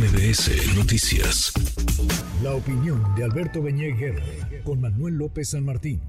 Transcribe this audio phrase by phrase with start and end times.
[0.00, 1.52] MBS Noticias.
[2.42, 3.94] La opinión de Alberto Beñé
[4.64, 6.00] con Manuel López San Martín.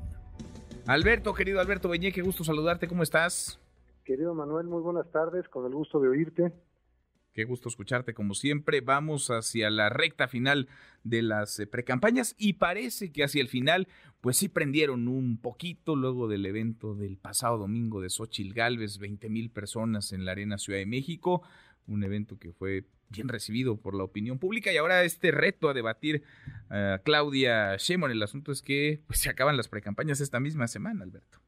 [0.88, 3.60] Alberto, querido Alberto Beñé, qué gusto saludarte, ¿cómo estás?
[4.06, 6.54] Querido Manuel, muy buenas tardes, con el gusto de oírte.
[7.34, 8.80] Qué gusto escucharte como siempre.
[8.80, 10.70] Vamos hacia la recta final
[11.04, 13.90] de las eh, precampañas y parece que hacia el final,
[14.22, 19.28] pues sí prendieron un poquito luego del evento del pasado domingo de Xochil Galvez, 20
[19.28, 21.42] mil personas en la Arena Ciudad de México,
[21.88, 25.74] un evento que fue bien recibido por la opinión pública y ahora este reto a
[25.74, 26.24] debatir
[26.70, 28.12] a Claudia Sheinbaum.
[28.12, 31.40] El asunto es que pues, se acaban las precampañas esta misma semana, Alberto.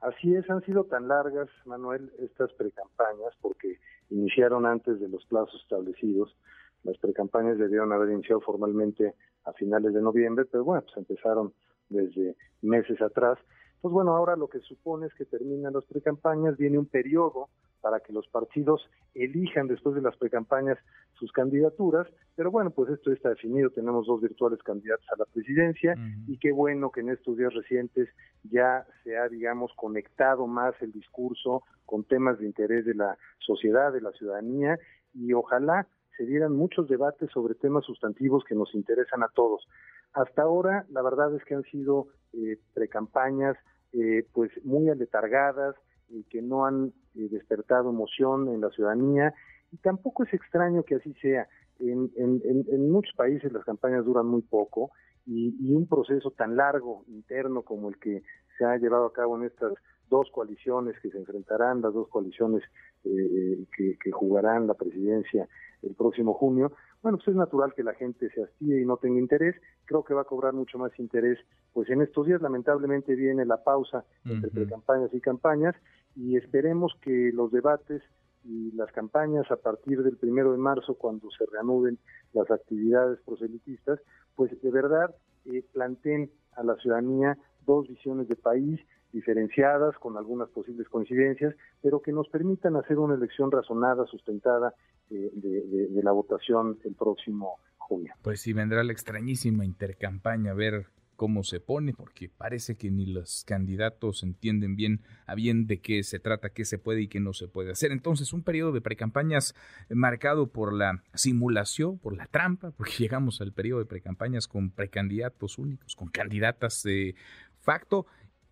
[0.00, 3.78] Así es, han sido tan largas, Manuel, estas precampañas porque
[4.10, 6.36] iniciaron antes de los plazos establecidos.
[6.84, 11.52] Las precampañas debieron haber iniciado formalmente a finales de noviembre, pero bueno, pues empezaron
[11.88, 13.38] desde meses atrás.
[13.80, 17.48] Pues bueno, ahora lo que supone es que terminan las precampañas, viene un periodo
[17.80, 20.78] para que los partidos elijan después de las precampañas
[21.14, 25.94] sus candidaturas, pero bueno, pues esto está definido, tenemos dos virtuales candidatos a la presidencia
[26.26, 28.08] y qué bueno que en estos días recientes
[28.44, 33.92] ya se ha, digamos, conectado más el discurso con temas de interés de la sociedad,
[33.92, 34.78] de la ciudadanía
[35.14, 39.66] y ojalá se dieran muchos debates sobre temas sustantivos que nos interesan a todos.
[40.12, 43.56] Hasta ahora, la verdad es que han sido eh, precampañas
[43.92, 45.74] eh, pues muy aletargadas
[46.08, 49.34] y que no han eh, despertado emoción en la ciudadanía
[49.72, 51.48] y tampoco es extraño que así sea.
[51.80, 54.90] En, en, muchos países las campañas duran muy poco
[55.26, 58.22] y, un proceso tan largo interno como el que
[58.56, 59.74] se ha llevado a cabo en estas
[60.08, 62.62] dos coaliciones que se enfrentarán, las dos coaliciones
[63.04, 65.48] eh, que, que, jugarán la presidencia
[65.82, 69.20] el próximo junio, bueno, pues es natural que la gente se hastíe y no tenga
[69.20, 69.54] interés.
[69.84, 71.38] Creo que va a cobrar mucho más interés,
[71.72, 72.42] pues en estos días.
[72.42, 75.76] Lamentablemente viene la pausa entre campañas y campañas
[76.16, 78.02] y esperemos que los debates
[78.44, 81.98] y las campañas a partir del primero de marzo, cuando se reanuden
[82.32, 84.00] las actividades proselitistas,
[84.34, 85.14] pues de verdad
[85.44, 88.80] eh, planteen a la ciudadanía dos visiones de país
[89.12, 94.74] diferenciadas, con algunas posibles coincidencias, pero que nos permitan hacer una elección razonada, sustentada
[95.10, 98.14] eh, de, la votación el próximo junio.
[98.22, 100.86] Pues sí, vendrá la extrañísima intercampaña a ver
[101.18, 106.04] cómo se pone, porque parece que ni los candidatos entienden bien a bien de qué
[106.04, 107.90] se trata, qué se puede y qué no se puede hacer.
[107.90, 109.56] Entonces, un periodo de precampañas
[109.90, 115.58] marcado por la simulación, por la trampa, porque llegamos al periodo de precampañas con precandidatos
[115.58, 117.16] únicos, con candidatas de
[117.60, 118.06] facto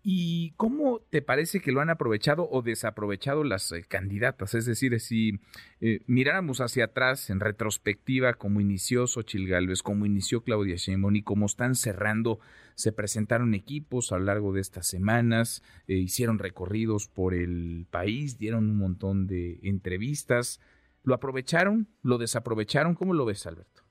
[0.09, 4.53] ¿Y cómo te parece que lo han aprovechado o desaprovechado las eh, candidatas?
[4.53, 5.41] Es decir, si
[5.81, 11.23] eh, miráramos hacia atrás en retrospectiva cómo inició Xochil Gálvez, cómo inició Claudia Sheinbaum y
[11.23, 12.39] cómo están cerrando,
[12.75, 18.37] se presentaron equipos a lo largo de estas semanas, eh, hicieron recorridos por el país,
[18.37, 20.61] dieron un montón de entrevistas.
[21.03, 21.89] ¿Lo aprovecharon?
[22.01, 22.95] ¿Lo desaprovecharon?
[22.95, 23.81] ¿Cómo lo ves, Alberto?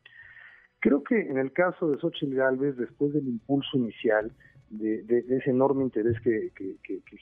[0.81, 4.33] Creo que en el caso de Xochitl Gálvez, después del impulso inicial,
[4.71, 6.53] de, ese enorme interés que,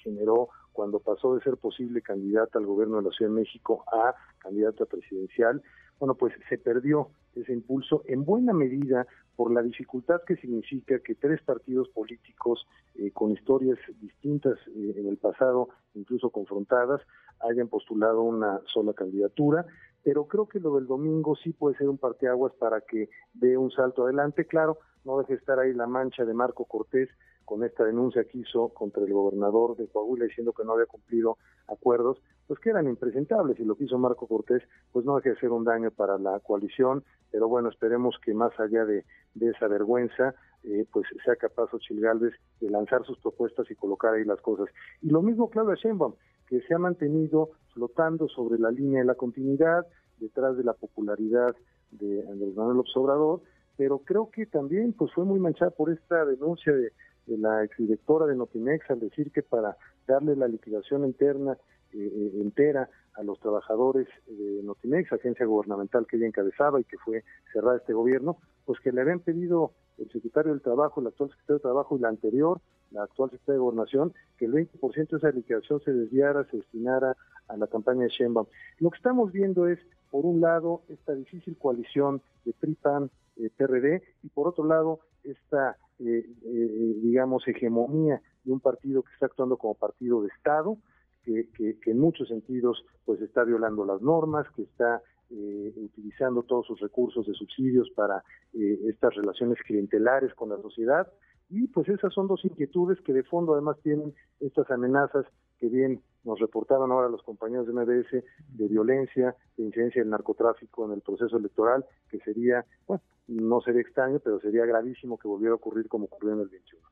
[0.03, 4.15] generó cuando pasó de ser posible candidata al gobierno de la Ciudad de México a
[4.39, 5.63] candidata presidencial,
[5.99, 9.07] bueno, pues se perdió ese impulso en buena medida
[9.37, 12.67] por la dificultad que significa que tres partidos políticos
[12.97, 17.01] eh, con historias distintas eh, en el pasado, incluso confrontadas,
[17.41, 19.67] hayan postulado una sola candidatura,
[20.03, 23.71] pero creo que lo del domingo sí puede ser un parteaguas para que dé un
[23.71, 24.45] salto adelante.
[24.45, 27.09] Claro, no deje estar ahí la mancha de Marco Cortés
[27.45, 31.39] con esta denuncia que hizo contra el gobernador de Coahuila diciendo que no había cumplido
[31.69, 34.63] acuerdos, pues que eran impresentables y lo que hizo Marco Cortés
[34.93, 38.59] pues no deja de ser un daño para la coalición, pero bueno, esperemos que más
[38.59, 39.05] allá de,
[39.41, 44.25] esa vergüenza, eh, pues sea capaz Ochil Gálvez de lanzar sus propuestas y colocar ahí
[44.25, 44.69] las cosas.
[45.03, 46.15] Y lo mismo Claudia Sheinbaum,
[46.47, 49.87] que se ha mantenido flotando sobre la línea de la continuidad,
[50.19, 51.55] detrás de la popularidad
[51.91, 53.43] de Andrés Manuel López Obrador,
[53.77, 56.93] pero creo que también pues fue muy manchada por esta denuncia de,
[57.27, 59.77] la exdirectora de Notimex al decir que para
[60.07, 61.57] darle la liquidación interna
[61.93, 66.99] eh, eh, entera a los trabajadores de Notimex, agencia gubernamental que ella encabezaba y que
[66.99, 71.31] fue cerrada este gobierno, pues que le habían pedido el secretario del Trabajo, el actual
[71.31, 72.61] secretario del Trabajo y la anterior,
[72.91, 77.17] la actual secretaria de Gobernación, que el 20% de esa liquidación se desviara, se destinara
[77.49, 78.47] a la campaña de Sheinbaum.
[78.79, 79.79] Lo que estamos viendo es,
[80.11, 85.77] por un lado, esta difícil coalición de PRI-PAN, eh, PRD, y por otro lado, esta,
[86.01, 90.79] eh, eh, digamos, hegemonía de un partido que está actuando como partido de Estado,
[91.25, 96.79] que, que, en muchos sentidos pues está violando las normas, que está utilizando todos sus
[96.81, 101.11] recursos de subsidios para estas relaciones clientelares con la sociedad.
[101.51, 105.27] Y pues esas son dos inquietudes que de fondo además tienen estas amenazas
[105.59, 110.87] que bien nos reportaron ahora los compañeros de MBS de violencia, de incidencia del narcotráfico
[110.87, 115.53] en el proceso electoral, que sería, bueno, no sería extraño, pero sería gravísimo que volviera
[115.53, 116.83] a ocurrir como ocurrió en el 21.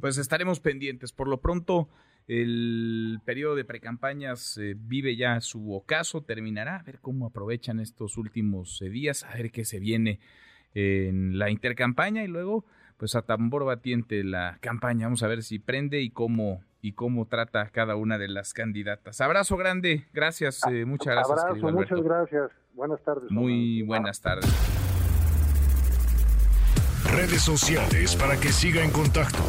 [0.00, 1.12] Pues estaremos pendientes.
[1.12, 1.88] Por lo pronto,
[2.28, 8.16] el periodo de precampañas eh, vive ya su ocaso, terminará, a ver cómo aprovechan estos
[8.16, 10.20] últimos eh, días, a ver qué se viene
[10.72, 12.64] en la intercampaña y luego
[13.00, 15.06] pues a tambor batiente la campaña.
[15.06, 19.22] Vamos a ver si prende y cómo y cómo trata cada una de las candidatas.
[19.22, 21.38] Abrazo grande, gracias, eh, muchas gracias.
[21.38, 22.50] Abrazo, muchas gracias.
[22.74, 23.30] Buenas tardes.
[23.30, 24.50] Muy buenas tardes.
[27.10, 29.42] Redes sociales para que siga en contacto: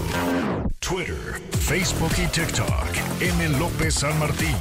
[0.79, 1.17] Twitter,
[1.59, 3.21] Facebook y TikTok.
[3.21, 3.59] M.
[3.59, 4.55] López San Martín.